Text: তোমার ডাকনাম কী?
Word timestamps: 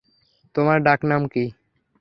তোমার 0.55 0.77
ডাকনাম 0.81 1.21
কী? 1.27 1.45